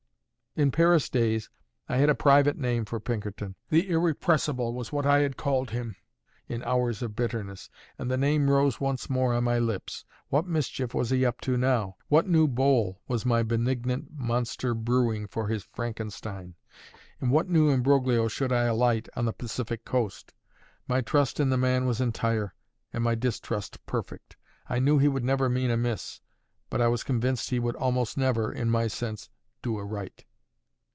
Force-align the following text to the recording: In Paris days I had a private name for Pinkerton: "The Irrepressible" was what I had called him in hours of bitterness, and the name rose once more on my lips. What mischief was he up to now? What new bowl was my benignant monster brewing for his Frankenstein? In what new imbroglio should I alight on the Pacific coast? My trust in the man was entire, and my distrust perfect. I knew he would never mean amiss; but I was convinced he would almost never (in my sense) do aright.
In 0.57 0.69
Paris 0.69 1.07
days 1.09 1.49
I 1.87 1.95
had 1.95 2.09
a 2.09 2.13
private 2.13 2.57
name 2.57 2.83
for 2.83 2.99
Pinkerton: 2.99 3.55
"The 3.69 3.89
Irrepressible" 3.89 4.73
was 4.73 4.91
what 4.91 5.05
I 5.05 5.19
had 5.19 5.37
called 5.37 5.69
him 5.69 5.95
in 6.49 6.61
hours 6.63 7.01
of 7.01 7.15
bitterness, 7.15 7.69
and 7.97 8.11
the 8.11 8.17
name 8.17 8.49
rose 8.49 8.77
once 8.81 9.09
more 9.09 9.33
on 9.33 9.45
my 9.45 9.59
lips. 9.59 10.03
What 10.27 10.45
mischief 10.45 10.93
was 10.93 11.09
he 11.09 11.25
up 11.25 11.39
to 11.41 11.55
now? 11.55 11.95
What 12.09 12.27
new 12.27 12.49
bowl 12.49 12.99
was 13.07 13.25
my 13.25 13.43
benignant 13.43 14.07
monster 14.13 14.73
brewing 14.73 15.25
for 15.25 15.47
his 15.47 15.63
Frankenstein? 15.71 16.55
In 17.21 17.29
what 17.29 17.47
new 17.47 17.69
imbroglio 17.69 18.27
should 18.27 18.51
I 18.51 18.63
alight 18.63 19.07
on 19.15 19.23
the 19.23 19.31
Pacific 19.31 19.85
coast? 19.85 20.33
My 20.85 20.99
trust 20.99 21.39
in 21.39 21.49
the 21.49 21.57
man 21.57 21.85
was 21.85 22.01
entire, 22.01 22.55
and 22.91 23.05
my 23.05 23.15
distrust 23.15 23.85
perfect. 23.85 24.35
I 24.67 24.79
knew 24.79 24.97
he 24.97 25.07
would 25.07 25.23
never 25.23 25.47
mean 25.47 25.71
amiss; 25.71 26.19
but 26.69 26.81
I 26.81 26.89
was 26.89 27.05
convinced 27.05 27.51
he 27.51 27.59
would 27.59 27.77
almost 27.77 28.17
never 28.17 28.51
(in 28.51 28.69
my 28.69 28.87
sense) 28.87 29.29
do 29.61 29.77
aright. 29.77 30.25